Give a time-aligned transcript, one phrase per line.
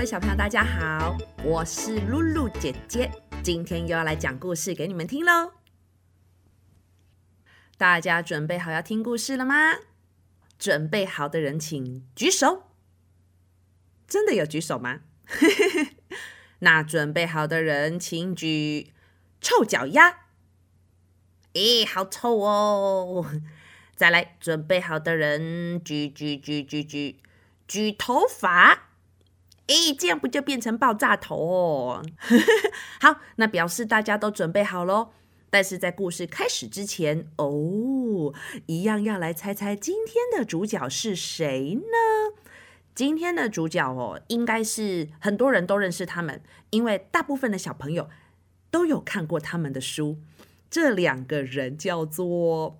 [0.00, 3.10] 位小朋友，大家好，我是露露姐姐，
[3.42, 5.52] 今天又要来讲故事给你们听喽。
[7.76, 9.74] 大家准备好要听故事了吗？
[10.58, 12.62] 准备好的人请举手。
[14.08, 15.00] 真的有举手吗？
[16.60, 18.94] 那准备好的人请举
[19.42, 20.20] 臭脚丫。
[21.52, 23.26] 咦，好臭哦！
[23.94, 27.20] 再来，准备好的人举举举举举
[27.68, 28.86] 举头发。
[29.70, 32.02] 诶，这样不就变成爆炸头哦？
[33.00, 35.12] 好，那表示大家都准备好喽。
[35.48, 38.32] 但是在故事开始之前，哦，
[38.66, 42.36] 一样要来猜猜今天的主角是谁呢？
[42.94, 48.10] 今天的主角哦，应该是很多人都认识他们，因为大部分的小朋友
[48.70, 50.18] 都有看过他们的书。
[50.68, 52.78] 这两个人叫做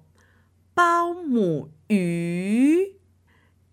[0.75, 2.97] 包姆鱼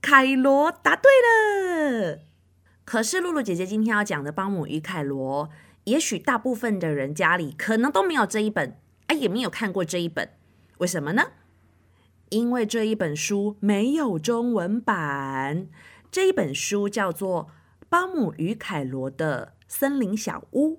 [0.01, 2.19] 凯罗，答对了。
[2.87, 5.47] 可是露露姐姐今天要讲的《邦姆与凯罗》，
[5.83, 10.29] 也许大部分的人家里可能都没有这一本，哎，也没有看过这一本。
[10.77, 11.23] 为什么呢？
[12.29, 15.67] 因为这一本书没有中文版。
[16.09, 17.47] 这一本书叫做
[17.89, 20.75] 《邦姆与凯罗的森林小屋》，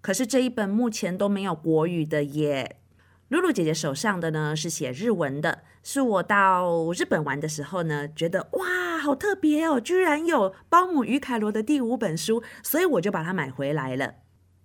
[0.00, 2.80] 可是这一本目前都没有国语的耶。
[3.28, 14.14] 露露姐姐手上的呢是写日文的，是我到日本玩的时候呢，觉得哇，好特别哦，居然有《包姆与凯罗》的第五本书，所以我就把它买回来了。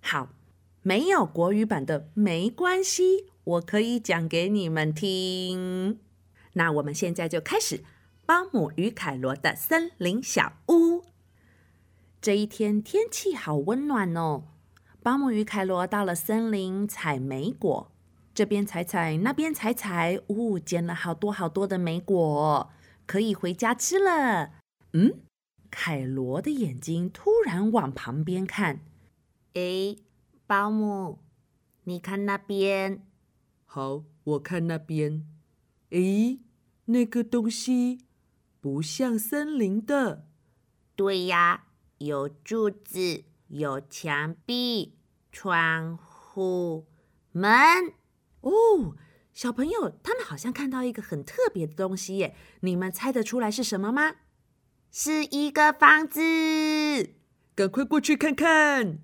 [0.00, 0.28] 好，
[0.82, 5.98] 没有国语版的没关系，我可以讲给你们听。
[6.52, 7.78] 那我们现在就开始
[8.24, 11.00] 《包姆与凯罗的森林小屋》。
[12.20, 14.44] 这一天天气好温暖哦，
[15.02, 17.91] 包姆与凯罗到了森林采莓果。
[18.34, 22.70] 这边采采，那边采采，呜，捡了好多好多的莓果，
[23.06, 24.52] 可以回家吃了。
[24.92, 25.20] 嗯，
[25.70, 28.80] 凯罗的眼睛突然往旁边看，
[29.52, 29.98] 诶，
[30.46, 31.18] 保姆，
[31.84, 33.02] 你看那边。
[33.66, 35.26] 好，我看那边。
[35.90, 36.40] 诶，
[36.86, 38.06] 那个东西
[38.60, 40.26] 不像森林的。
[40.96, 41.64] 对呀，
[41.98, 44.96] 有柱子，有墙壁，
[45.30, 46.86] 窗户，
[47.32, 47.52] 门。
[48.42, 48.94] 哦，
[49.32, 52.36] 小朋友，他们好像看到一个很特别的东西耶！
[52.60, 54.16] 你们猜得出来是什么吗？
[54.90, 56.20] 是一个房子，
[57.54, 58.98] 赶快过去看看！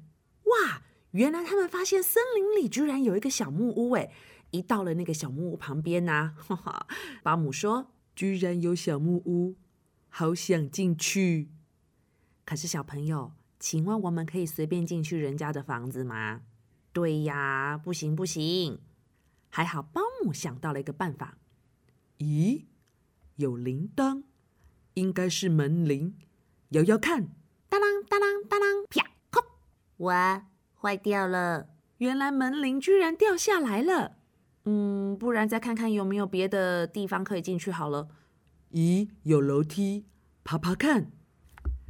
[0.45, 0.83] 哇，
[1.13, 4.11] 原来他们发现森林里居然有一个小木屋诶！
[4.51, 6.87] 一到了那个小木屋旁边呢，哈哈，
[7.23, 9.57] 保姆说：“居然有小木屋，
[10.09, 11.51] 好想进去。”
[12.45, 16.41] 可是小朋友，请问我们可以随便进去人家的房子吗？
[16.93, 18.81] 对呀，不行不行。
[19.59, 21.37] 还好，保姆想到了一个办法。
[22.19, 22.67] 咦，
[23.35, 24.23] 有铃铛，
[24.95, 26.15] 应该是门铃。
[26.69, 27.27] 摇摇看，
[27.69, 29.11] 当啷当啷当啷，啪！
[29.31, 29.45] 扣，
[29.97, 30.47] 哇，
[30.81, 31.71] 坏掉了！
[31.97, 34.19] 原来门铃居然掉下来了。
[34.67, 38.07] 嗯，不然再看看有没有别的地方可以进去好了。
[38.71, 40.07] 咦，有楼梯，
[40.45, 41.11] 爬爬看。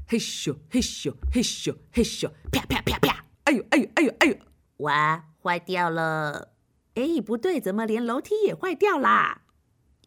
[0.07, 3.27] 嘿咻嘿咻嘿咻嘿咻，啪啪啪啪！
[3.45, 4.37] 哎呦哎呦哎呦哎呦！
[4.79, 6.55] 哇，坏掉了！
[6.99, 9.43] 哎，不对，怎么连楼梯也坏掉啦？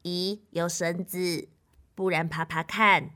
[0.04, 1.48] 咦，有绳子，
[1.96, 3.12] 不然爬爬看。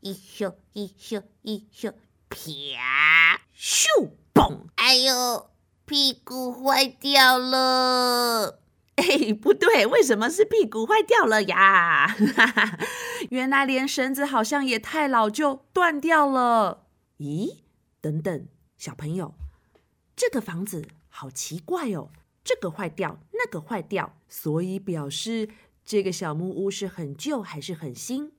[0.00, 1.92] 一咻一咻一咻，
[2.28, 3.40] 啪！
[3.56, 3.86] 咻
[4.34, 4.62] 嘣！
[4.74, 5.48] 哎呦，
[5.84, 8.58] 屁股坏掉了！
[8.96, 12.16] 哎，不对，为什么是屁股坏掉了呀？
[13.30, 16.88] 原来连绳子好像也太老旧，断掉了。
[17.18, 17.58] 咦，
[18.00, 19.36] 等等，小朋友，
[20.16, 22.10] 这个房子好奇怪哦。
[22.44, 25.48] 这个坏掉，那个坏掉，所以表示
[25.84, 28.32] 这个小木屋是很旧还是很新？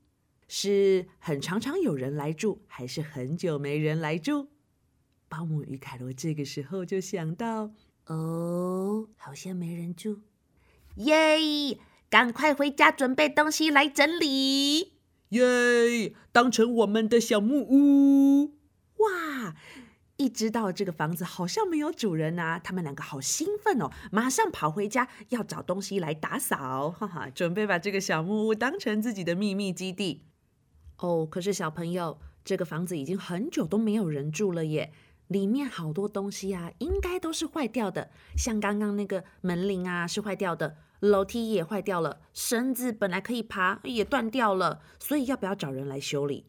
[0.48, 4.48] 是很常常有人来住，还是很久没人来住？
[5.28, 7.72] 保姆与凯罗这个时候就想到：
[8.06, 10.20] 哦，好像没人住，
[10.98, 11.80] 耶！
[12.08, 14.94] 赶快回家准备东西来整理，
[15.30, 16.14] 耶！
[16.32, 18.54] 当成我们的小木屋，
[18.98, 19.56] 哇！
[20.18, 30.24] 一知道这个房子好像没有主人啊，他们两个好兴奋哦，马上跑回家要找东西来打扫， 哈哈，准备把这个小木屋当成自己的秘密基地。
[31.00, 34.94] 哦，可是小朋友，这个房子已经很久都没有人住了耶，
[35.28, 46.46] 里面好多东西啊，应该都是坏掉的，像刚刚那个门铃啊是坏掉的，楼梯也坏掉了，绳子本来可以爬也断掉了，所以要不要找人来修理？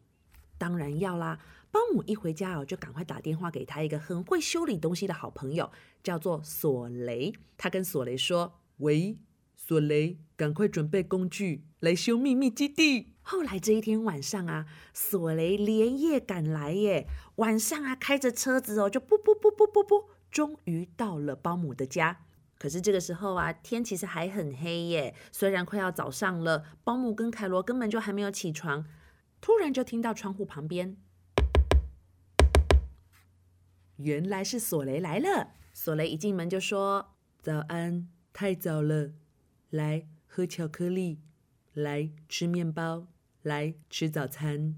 [0.57, 1.37] 当然要啦。
[1.71, 5.71] 保姆一回家哦，就赶快打电话给他一个很会修理东西的好朋友，
[6.01, 7.33] 叫做索雷。
[7.57, 9.17] 他跟索雷说：“喂，
[9.55, 13.13] 索雷，赶快准备工具来修秘密基地。
[13.21, 17.07] 后来这一天晚上啊，索雷连夜赶来耶。
[17.35, 22.25] 晚上啊，开着车子哦，就噗噗噗噗噗噗，终于到了保姆的家。
[22.57, 25.13] 可是这个时候啊，天其实还很黑耶。
[25.31, 28.85] 虽然快要早上了，保姆跟凯罗根本就还没有起床。
[29.39, 30.97] 突然就听到窗户旁边，
[33.97, 35.51] 原来是索雷来了。
[35.73, 39.11] 索雷一进门就说：“早安，太早了，
[39.69, 41.19] 来喝巧克力，
[41.73, 43.07] 来吃面包。”
[43.43, 44.75] 来吃早餐，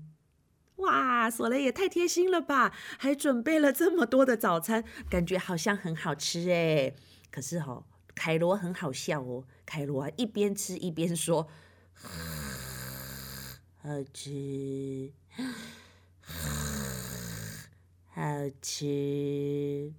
[0.75, 1.27] 哇！
[1.31, 6.93] 索雷也太贴心了吧，还准备了这么多的早餐，感觉好像很好吃哎。
[7.31, 11.47] 可是哦，凯罗很好笑哦，凯罗啊一边吃一边说
[13.81, 15.43] ：“好吃，好
[18.61, 19.93] 吃。”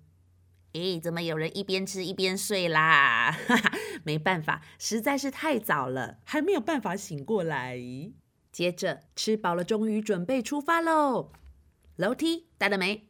[0.73, 3.37] 诶，怎么有人一边吃一边睡啦？
[4.05, 7.77] 没办法，实在是太早了，还没有办法醒过来。
[8.53, 11.33] 接着吃饱了，终于准备出发喽。
[11.97, 13.09] 楼梯带了没？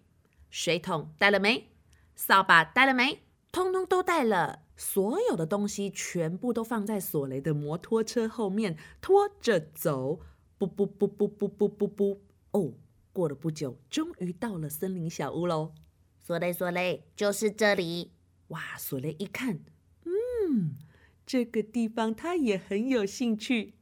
[0.50, 1.68] 水桶带了没？
[2.14, 3.22] 扫把带了没？
[3.52, 4.62] 通通都带了。
[4.76, 10.20] 所有的东西全部都放在索雷的摩托车后面，拖着走。
[10.56, 12.22] 不不不不不不不不。
[12.52, 12.72] 哦，
[13.12, 15.74] 过了不久，终于到了森林小屋喽。
[16.18, 18.12] 索雷，索雷，就是这里。
[18.48, 19.60] 哇，索雷一看，
[20.04, 20.76] 嗯，
[21.24, 23.74] 这个地方他也很有兴趣。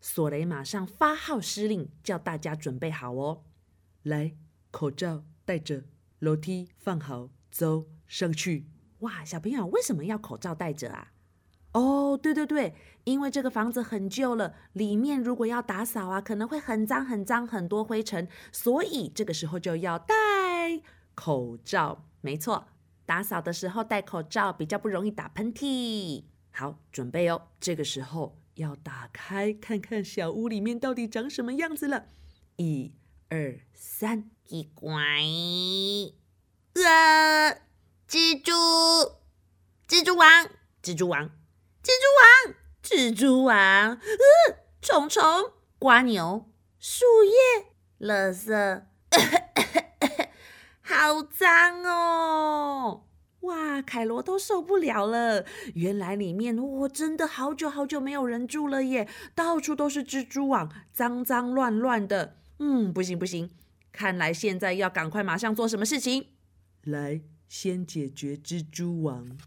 [0.00, 3.44] 索雷马上发号施令，叫大家准备好哦。
[4.02, 4.36] 来，
[4.70, 5.84] 口罩戴着，
[6.20, 8.68] 楼梯放好，走上去。
[9.00, 11.12] 哇，小朋友为什么要口罩戴着啊？
[11.78, 12.74] 哦，对对对，
[13.04, 20.14] 因为这个房子很旧了，里面如果要打扫啊，可能会很脏很脏，很多灰尘，所以这个时候就要戴
[21.14, 22.06] 口罩。
[22.22, 22.68] 没错，
[23.04, 26.24] 打扫的时候戴口罩比较不容易打喷嚏。
[26.52, 27.48] 好，准备哦。
[27.60, 28.38] 这个时候。
[28.56, 32.06] 要打开看看小屋里面到底长什么样子了。
[32.56, 32.94] 一、
[33.28, 34.96] 二、三，奇怪！
[36.82, 37.52] 啊，
[38.08, 38.52] 蜘蛛，
[39.86, 40.48] 蜘蛛王，
[40.82, 41.30] 蜘蛛王，
[41.86, 43.54] 蜘蛛王，蜘蛛王！
[43.92, 45.22] 呃，虫虫，
[45.78, 46.50] 瓜牛，
[46.80, 47.68] 树叶，
[48.00, 48.82] 垃圾，
[50.80, 53.04] 好脏哦！
[53.42, 55.44] 哇，凯罗都受不了了。
[55.74, 62.36] 原来里面哇，真的好久好久没有人住了耶，到处都是蜘蛛网，脏脏乱乱的。
[62.58, 63.48] 嗯，不行不行，
[63.92, 66.30] 看来现在要赶快马上做什么事情。
[66.82, 69.38] 来，先解决蜘蛛网。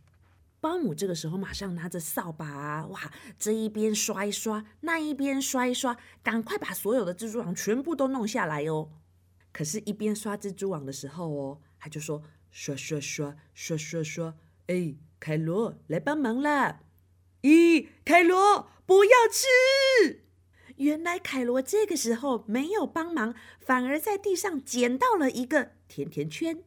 [0.61, 8.89] 保姆这个时候马上拿着扫把，哇，这一边刷一刷，那一边刷一刷，赶快把所有的蜘蛛网全部都弄下来哦。
[9.51, 12.23] 可是，一边刷蜘蛛网的时候哦，他就说。
[12.51, 14.33] 刷刷刷刷刷刷！
[14.65, 16.79] 哎，凯罗来帮忙啦！
[17.43, 20.23] 咦，凯罗不要吃！
[20.77, 26.63] 原来凯罗这个时候没有帮忙，反而在地上捡到了一个甜甜圈。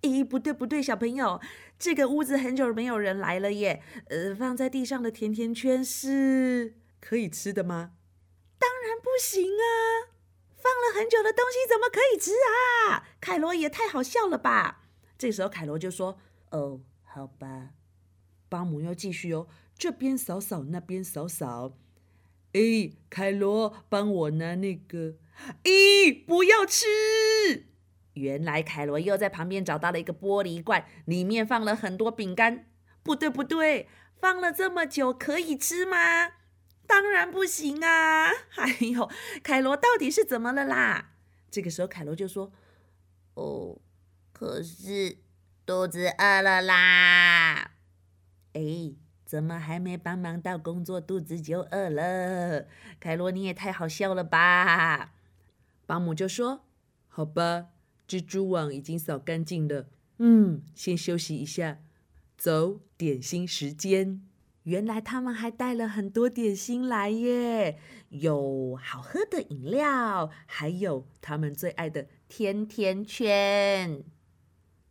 [0.00, 1.38] 咦，不对不对，小朋友，
[1.78, 3.82] 这个屋子很久没有人来了耶。
[4.08, 7.92] 呃，放在地上的甜甜圈是可以吃的吗？
[8.58, 10.10] 当然不行啊！
[10.56, 13.06] 放了很久的东西怎么可以吃啊？
[13.20, 14.82] 凯罗也太好笑了吧！
[15.16, 16.18] 这时候，凯罗就说
[16.50, 17.70] ：“哦，好吧。”
[18.50, 19.46] 保姆又继续哦，
[19.78, 21.76] 这边扫扫，那边扫扫。
[22.54, 25.14] 哎，凯罗，帮我拿那个。
[25.62, 26.86] 咦，不要吃！
[28.18, 32.66] 原来凯罗又在旁边找到了一个玻璃罐，里面放了很多饼干。
[33.02, 33.88] 不对，不对，
[34.20, 35.96] 放了这么久，可以吃吗？
[36.86, 38.30] 当然不行啊！
[38.56, 39.10] 哎呦，
[39.42, 41.12] 凯罗到底是怎么了啦？
[41.50, 42.52] 这个时候，凯罗就说
[43.34, 43.78] ：“哦。”
[44.32, 45.18] 可是
[45.66, 47.72] 肚子饿了啦！
[48.52, 48.94] 哎，
[49.24, 52.66] 怎么还没帮忙到工作，肚子就饿了？
[53.00, 55.14] 凯罗，你也太好笑了吧！
[55.86, 56.66] 保姆就说
[57.08, 57.70] ：“好吧，
[58.08, 59.86] 蜘蛛网已经扫干净了，
[60.18, 61.80] 嗯，先休息一下。
[62.38, 64.22] 走，点心时间。
[64.62, 74.02] 原来他们还带了很多点心来耶，有好喝的饮料，还有他们最爱的甜甜圈。”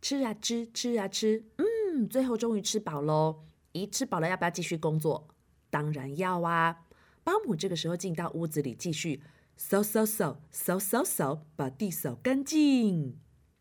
[0.00, 3.44] 吃啊吃，吃啊吃，嗯，最后终于吃饱喽。
[3.72, 5.28] 咦，吃饱了要不要继续工作？
[5.70, 6.84] 当然要啊。
[7.24, 9.20] 保姆这个时候进到屋子里，继续
[9.60, 13.18] 扫扫扫扫扫扫，把地扫干净。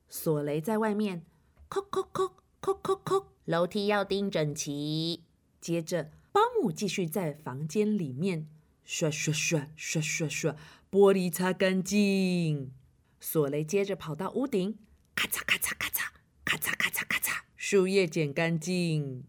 [0.08, 1.26] 索雷在外面，
[1.68, 5.24] 叩叩叩叩叩叩，楼梯要钉整齐。
[5.60, 8.48] 接着，保姆继续在房间里面
[8.86, 10.56] 刷刷刷刷刷刷，
[10.92, 12.72] 玻璃擦干净。
[13.20, 14.78] 索雷接着跑到屋顶，
[15.16, 16.12] 咔嚓咔嚓咔嚓。
[16.46, 19.24] 咔嚓咔嚓咔嚓，树叶剪干净。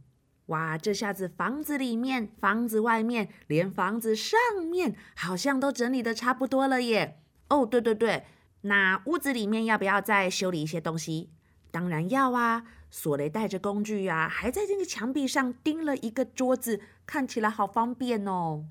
[0.48, 4.38] 哇，这下子房子里面、房子外面，连房子上
[4.70, 7.20] 面，好像都整理的差不多了耶。
[7.48, 8.24] 哦，对对对，
[8.62, 11.30] 那屋子里面要不要再修理一些东西？
[11.70, 12.64] 当然要啊。
[12.90, 18.64] 索雷带着工具呀，还在这个墙壁上钉了一个桌子，看起来好方便哦。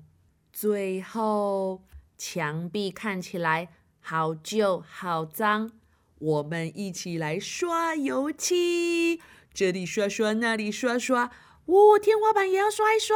[0.52, 1.84] 最后，
[2.16, 3.68] 墙壁看起来
[4.00, 5.70] 好旧、好脏，
[6.18, 9.20] 我们一起来刷油漆，
[9.54, 11.30] 这里刷刷，那里刷刷，
[11.68, 13.14] 哦，天花板也要刷一刷。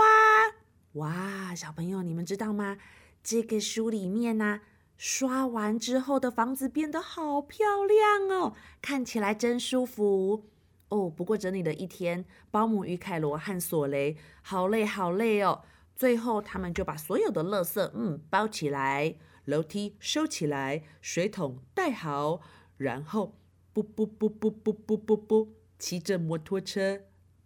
[0.92, 2.76] 哇，小朋友，你们知道吗？
[3.22, 4.60] 这个书里面呢，
[4.98, 10.50] 刷完之后的房子变得好漂亮哦，看起来真舒服。
[10.90, 15.62] 哦，不过整理了一天，保姆与凯罗和索雷好累好累哦。
[15.96, 19.14] 最后，他们就把所有的垃圾嗯包起来，
[19.46, 22.42] 楼梯收起来，水桶带好，
[22.76, 23.38] 然后
[23.72, 27.00] 不不不不不不不不，骑着摩托车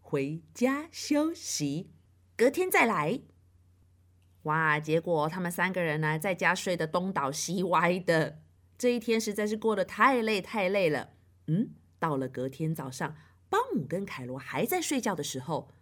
[0.08, 1.90] 回家休息，
[2.36, 3.22] 隔天再来。
[4.44, 4.78] 哇！
[4.78, 8.38] 结果他们三个人呢，在家睡得东倒西歪的，
[8.78, 11.08] 这一天实在是过得太累太累了。
[11.48, 13.16] 嗯，到了隔天早上。
[13.48, 15.72] 保姆跟凯罗还在睡觉的时候，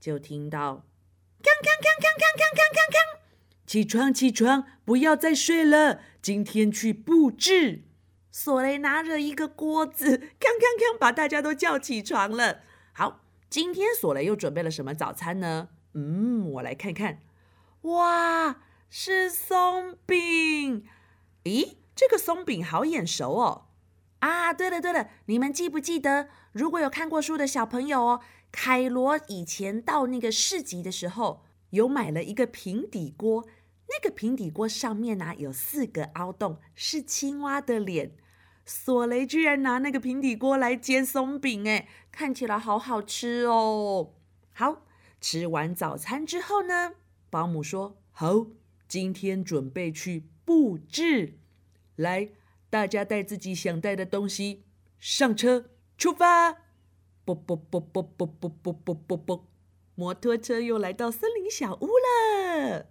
[0.00, 0.86] 就听到
[1.44, 3.20] “锵锵锵锵锵锵锵锵锵”，
[3.66, 7.82] 起床起床，不要再睡了，今天去布置。
[8.32, 12.62] 索雷拿着一个锅子，锵锵锵，把大家都叫起床了。
[12.92, 15.68] 好，今天索雷又准备了什么早餐呢？
[15.94, 17.20] 嗯，我来看看。
[17.82, 18.56] 哇，
[18.90, 20.84] 是松饼。
[21.44, 23.66] 咦，这个松饼好眼熟哦。
[24.18, 26.28] 啊，对了对了，你们记不记得？
[26.52, 33.46] 如果有看过书的小朋友哦，凯罗以前到那个市集的时候，有买了一个平底锅，
[33.88, 38.16] 那个平底锅上面呢有四个凹洞，是青蛙的脸。
[38.66, 44.12] 索雷居然拿那个平底锅来煎松饼，哎，看起来好好吃哦。
[44.52, 44.82] 好，
[45.20, 46.94] 吃完早餐之后呢，
[47.30, 48.48] 保姆说：“好，
[48.86, 51.38] 今天准备去布置，
[51.96, 52.30] 来。”
[52.68, 54.64] 大家带自己想带的东西
[54.98, 56.52] 上车，出发！
[57.24, 59.48] 啵啵啵啵啵啵啵啵啵啵，
[59.94, 62.86] 摩托车又来到森林小屋了。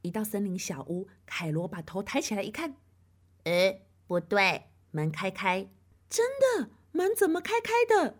[0.00, 2.76] 一到森林小屋，凯罗把头抬起来一看，
[3.44, 5.68] 呃，不对，门开开，
[6.08, 8.18] 真的，门怎么开开的？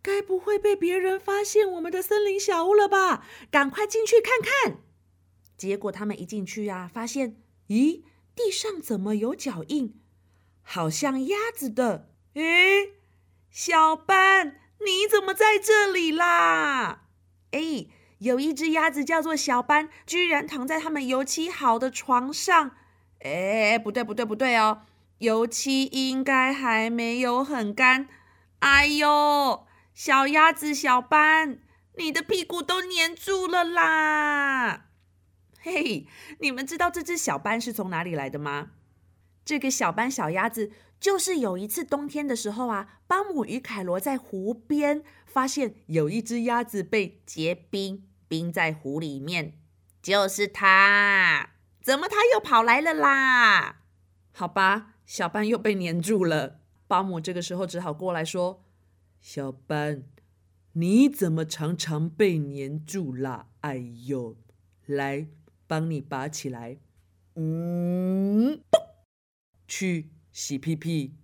[0.00, 3.26] 该不会被别人发现我们的森林小屋了吧？
[3.50, 4.78] 赶快进去看看。
[5.56, 7.36] 结果他们一进去呀，发现，
[7.68, 8.02] 咦，
[8.34, 10.00] 地上怎么有脚印？
[10.62, 12.92] 好像鸭子的，诶，
[13.50, 17.06] 小班，你怎么在这里啦？
[17.50, 17.86] 哎，
[18.18, 22.76] 有一只鸭子叫做小班，居然躺在他们油漆好的床上。
[23.20, 24.82] 哎，不对不对不对哦，
[25.18, 28.08] 油漆应该还没有很干。
[28.60, 31.60] 哎呦，小鸭子小班，
[31.96, 34.86] 你的屁股都粘住了啦！
[35.60, 36.06] 嘿，
[36.40, 38.70] 你们知道这只小班是从哪里来的吗？
[39.44, 40.70] 这个小班小鸭子，
[41.00, 49.58] 就是有一次冬天的时候啊，巴姆与凯罗在湖边发现有一只鸭子被结冰，冰在湖里面，
[50.02, 51.50] 就是它。
[51.82, 53.76] 怎么它又跑来了啦？
[54.34, 56.60] 好吧，小班又被粘住了。
[56.86, 58.62] 巴姆这个时候只好过来说
[59.22, 60.02] ：“小班，
[60.74, 63.48] 你怎么常常被粘住啦？
[63.62, 64.36] 哎呦，
[64.84, 65.26] 来
[65.66, 66.76] 帮你拔起来。”
[67.36, 68.60] 嗯。
[69.66, 71.14] 去洗屁屁！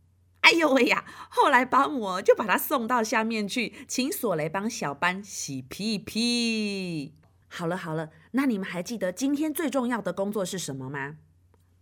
[0.40, 1.04] 哎呦喂呀！
[1.28, 7.14] 后来保姆就把他送到下面去，请索雷帮小班洗屁屁。
[7.48, 11.18] 好了好了，那你们还记得今天最重要的工作是什么吗？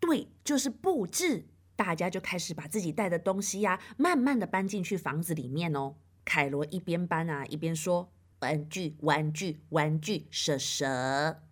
[0.01, 1.47] 对，就是布置。
[1.77, 5.97] 大家就开始把自己带的东西呀，慢慢的搬进去房子里面哦。
[6.25, 11.43] 凯罗一边搬啊，一边说：“玩具，玩具，玩具，蛇蛇。”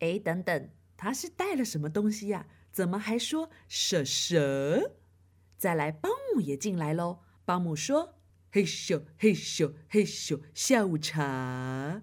[0.00, 2.46] 哎，等等，他是带了什么东西呀？
[2.72, 4.96] 怎么还说蛇蛇？
[5.56, 7.20] 再来，保姆也进来喽。
[7.44, 8.18] 保姆说
[8.50, 12.02] ：“嘿咻嘿咻嘿咻，下午茶。”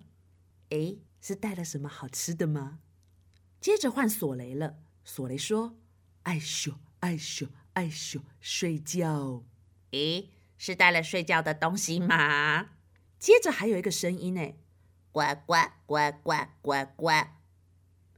[0.69, 2.79] 哎，是带了什么好吃的吗？
[3.59, 4.77] 接着换索雷了。
[5.03, 5.77] 索雷说
[6.23, 9.43] ：“爱咻爱咻爱咻，睡觉。”
[9.91, 12.69] 咦，是带了睡觉的东西吗？
[13.19, 14.53] 接着还有一个声音呢，
[15.11, 17.09] 呱呱呱呱呱呱。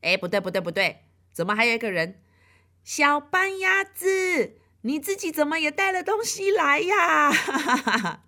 [0.01, 2.21] 哎，不对不对不对，怎么还有一个人？
[2.83, 7.31] 小斑鸭子，你自己怎么也带了东西来呀？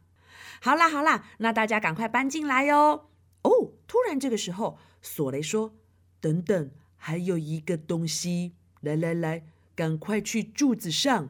[0.62, 3.10] 好啦好啦，那大家赶快搬进来哟。
[3.44, 5.76] 哦，突然这个时候，索雷说
[6.20, 9.44] ：“等等，还有一个东西，来来来，
[9.76, 11.30] 赶快去柱子上，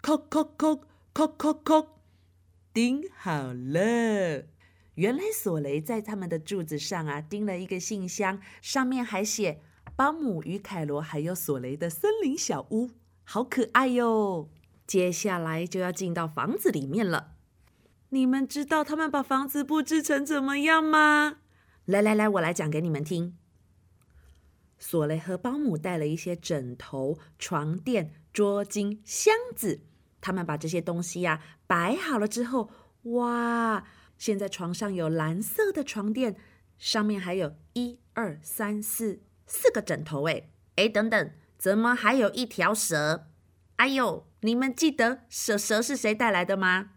[0.00, 0.80] 叩叩叩
[1.12, 1.86] 叩叩叩，
[2.72, 4.44] 钉好了。”
[4.94, 9.60] 原来索雷在他们的柱子上啊钉了一个信箱，上面还写
[9.96, 12.92] “保姆与凯罗还有索雷的森林小屋”，
[13.24, 14.48] 好可爱哟！
[14.86, 17.32] 接下来就要进到房子里面了。
[18.10, 21.38] 你们知道他们把房子布置成怎么样吗？
[21.86, 23.36] 来来来，我来讲给你们听。
[24.78, 29.82] 索雷和保姆带了一些枕头、床垫、桌巾、箱子，
[30.20, 32.70] 他们把这些东西呀、摆好了之后，
[33.02, 33.84] 哇！
[34.16, 36.36] 现在床上有蓝色的床垫，
[36.78, 40.28] 上面还有一二三四四个枕头。
[40.28, 43.26] 哎哎，等等，怎么还有一条蛇？
[43.76, 46.90] 哎呦，你们记得蛇蛇是谁带来的吗？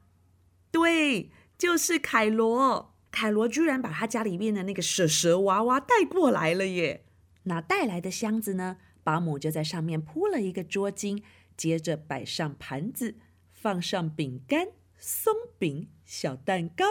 [0.72, 2.94] 对，就是凯罗。
[3.10, 7.07] 凯罗居然把他家里面的那个蛇蛇娃娃带过来了耶！
[7.48, 8.78] 那带来的箱子呢？
[9.04, 11.24] 保姆就在上面铺了一个桌巾，
[11.56, 13.16] 接着摆上盘子，
[13.52, 16.86] 放上饼干、松饼、小蛋糕，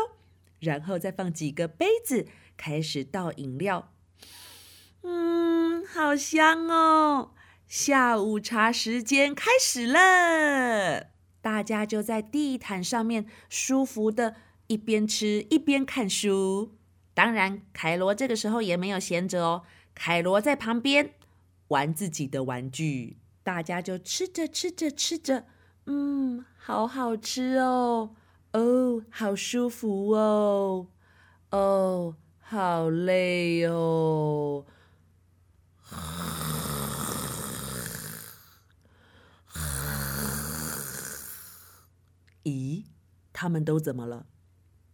[0.59, 3.93] 然后再放几个杯子，开始倒饮料。
[5.03, 7.33] 嗯，好香哦！
[7.69, 11.09] 下午茶时间开始了，
[11.43, 14.37] 大家就在地毯上面舒服的
[14.69, 16.73] 一边吃一边看书。
[17.13, 19.65] 当然，凯罗这个时候也没有闲着哦。
[19.99, 21.15] 凯罗在旁边
[21.69, 25.47] 玩自己的玩具，大家就吃着吃着吃着，
[25.87, 28.15] 嗯，好好吃哦，
[28.53, 30.87] 哦，好舒服哦，
[31.51, 34.67] 哦，好累哦。
[42.45, 42.85] 咦，
[43.33, 44.27] 他们都怎么了？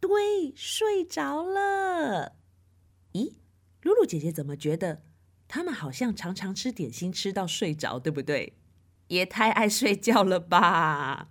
[0.00, 2.36] 对，睡着了。
[3.12, 3.34] 咦，
[3.82, 5.02] 露露姐姐怎么觉得
[5.48, 8.54] 他们好像常常吃点心吃到睡着，对不对？
[9.08, 11.28] 也太爱睡觉了吧！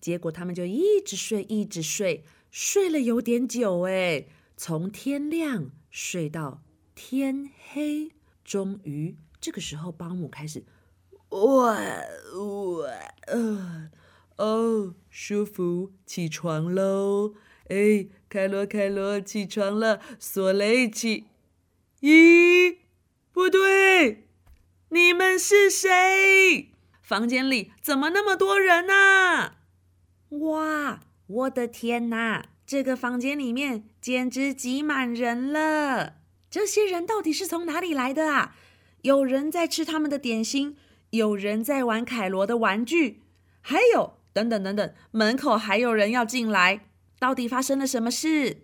[0.00, 6.62] 结果他们就一直睡，一直睡，睡了有点久哎，从天亮睡到
[6.94, 8.10] 天黑，
[8.44, 10.64] 终于这个时候，保姆开始，
[11.30, 12.88] 哇哇
[13.28, 13.90] 呃。
[14.36, 17.34] 哦，舒服，起床喽！
[17.68, 20.00] 哎，凯罗，凯罗，起床了。
[20.18, 21.26] 索雷起，
[22.04, 22.80] 咦，
[23.32, 24.28] 不对，
[24.90, 26.68] 你们是谁？
[27.00, 29.56] 房间里怎么那么多人啊？
[30.28, 32.44] 哇，我的天哪！
[32.66, 36.16] 这个房间里面简直挤满人了。
[36.50, 38.54] 这些人到底是从哪里来的啊？
[39.00, 40.76] 有人在吃他们的点心，
[41.08, 43.22] 有人在玩凯罗的玩具，
[43.62, 44.18] 还有。
[44.34, 46.84] 等等等等，门口还有人要进来，
[47.18, 48.58] 到底发生了什么事？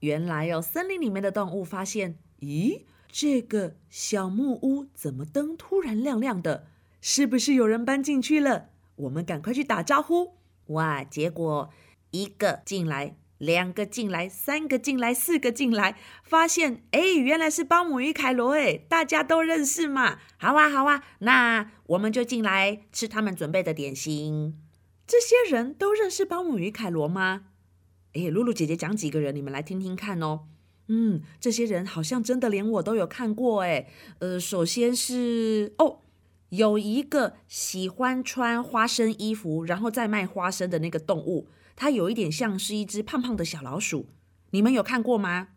[0.00, 6.66] 原来哦，森林里面的动物发现，咦，这个小木屋怎么灯突然亮亮的？
[7.00, 8.70] 是不是有人搬进去了？
[8.96, 10.34] 我们赶快去打招呼！
[10.66, 11.70] 哇，结果
[12.10, 20.18] 一个进来，两个进来，三个进来，四个进来，发现哎，原来是保姆与凯罗哎，大家都认识嘛？
[20.36, 24.58] 好啊，好啊，那我们就进来吃他们准备的点心。
[25.06, 27.44] 这些人都认识保姆与凯罗吗？
[28.14, 30.48] 哎，露露姐姐讲几个人，你们来听听看哦。
[30.94, 33.88] 嗯，这些人好像真的连我都有看过哎。
[34.18, 36.00] 呃，首先是哦，
[36.50, 44.10] 有一个喜欢穿花生衣服，然后再卖花生的那个动物，它有一点像是一只胖胖的小老鼠，
[44.50, 45.48] 你们有看过吗？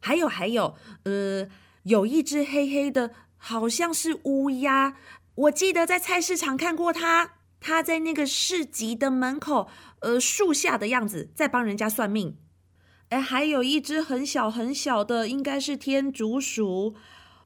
[0.00, 1.46] 还有还有，呃，
[1.82, 4.96] 有一只黑黑的，好像是乌鸦，
[5.34, 7.34] 我记得在菜市场看过它。
[7.64, 9.68] 他在那个市集的门口，
[10.00, 12.36] 呃，树下的样子，在帮人家算命。
[13.12, 16.94] 哎，还有一只很小很小的，应该是天竺鼠。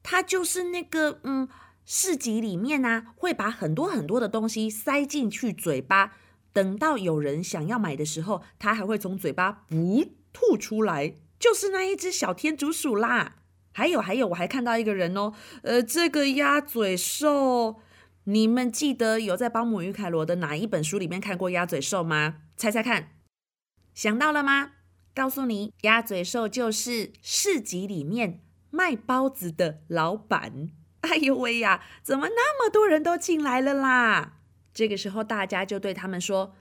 [0.01, 1.49] 它就是那个，嗯，
[1.85, 6.13] 市集里面呢，会把很多很多的东西塞进去嘴巴，
[6.53, 13.35] 等到有人想要买的时候，它还会从嘴巴不吐出来，就是那一只小天竺鼠啦。
[13.73, 17.81] 还有还有，我还看到一个人哦，呃，这个鸭嘴兽。
[18.23, 22.35] 你们记得有在《保姆与凯罗》的哪一本书里面看过鸭嘴兽吗？
[22.55, 23.09] 猜猜看，
[23.93, 24.71] 想到了吗？
[25.17, 30.69] 告诉你，鸭嘴兽就是市集里面卖包子的老板。
[31.01, 34.33] 哎呦喂呀，怎么那么多人都进来了啦？
[34.73, 36.53] 这个时候，大家就对他们说：“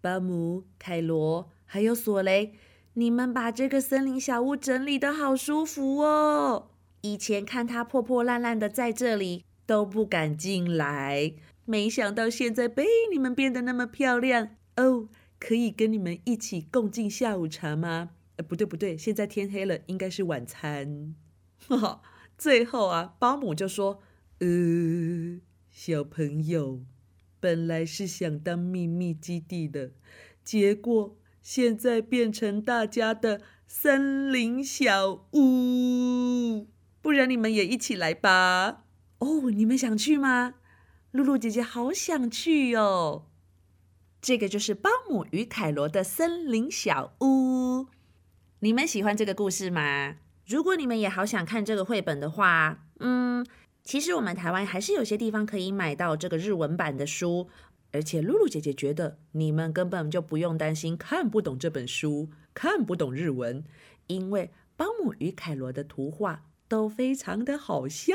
[0.00, 2.54] 巴姆、凯罗还有索雷，
[2.94, 6.70] 你们把这个森林小屋整理的好舒服哦。
[7.02, 11.34] 以前看它破破烂烂的在这里。”都不敢进来，
[11.66, 15.10] 没想到现在被你们变得那么漂亮哦！
[15.38, 18.10] 可以跟你们一起共进下午茶吗？
[18.36, 21.14] 呃，不对不对，现在天黑了，应该是晚餐。
[21.66, 22.02] 哈哈，
[22.36, 24.00] 最后啊，保姆就说
[24.38, 26.82] ：“呃，小朋友，
[27.40, 29.92] 本来是想当秘密基地的，
[30.44, 36.66] 结果现在变成大家的森林小屋，
[37.00, 38.84] 不然你们也一起来吧。
[39.18, 40.54] 哦，你们想去吗？
[41.12, 43.27] 露露姐姐好想去哟。
[44.20, 47.86] 这个就是包姆与凯罗的森林小屋。
[48.60, 50.16] 你们喜欢这个故事吗？
[50.46, 53.46] 如果你们也好想看这个绘本的话，嗯，
[53.84, 57.48] 其实我们台湾还是有些地方可以买到这个日文版的书。
[57.90, 63.64] 而且露露姐姐觉得你们根本就不用担心看不懂这本书，看不懂日文，
[64.08, 68.12] 因为包姆与凯罗的图画都非常的好笑，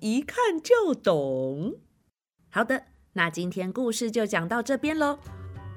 [0.00, 1.76] 一看就懂。
[2.50, 5.18] 好的，那今天故事就讲到这边喽。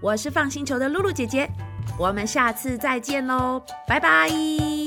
[0.02, 1.50] 我是放星球的露露姐姐，
[2.00, 4.81] 我们下次再见喽，拜拜。